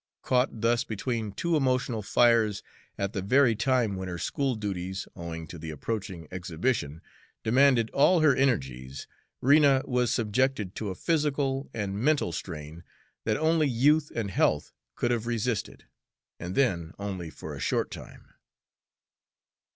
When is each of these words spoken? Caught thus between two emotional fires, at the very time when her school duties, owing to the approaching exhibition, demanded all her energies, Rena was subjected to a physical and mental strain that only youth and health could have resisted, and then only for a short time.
Caught 0.23 0.61
thus 0.61 0.83
between 0.83 1.31
two 1.31 1.55
emotional 1.55 2.01
fires, 2.01 2.63
at 2.97 3.13
the 3.13 3.21
very 3.21 3.53
time 3.55 3.95
when 3.95 4.07
her 4.07 4.17
school 4.17 4.55
duties, 4.55 5.07
owing 5.15 5.45
to 5.45 5.59
the 5.59 5.69
approaching 5.69 6.27
exhibition, 6.31 7.01
demanded 7.43 7.91
all 7.91 8.21
her 8.21 8.35
energies, 8.35 9.05
Rena 9.41 9.83
was 9.85 10.11
subjected 10.11 10.73
to 10.77 10.89
a 10.89 10.95
physical 10.95 11.69
and 11.71 11.93
mental 11.99 12.31
strain 12.31 12.83
that 13.25 13.37
only 13.37 13.67
youth 13.67 14.11
and 14.15 14.31
health 14.31 14.73
could 14.95 15.11
have 15.11 15.27
resisted, 15.27 15.85
and 16.39 16.55
then 16.55 16.93
only 16.97 17.29
for 17.29 17.53
a 17.53 17.59
short 17.59 17.91
time. 17.91 18.27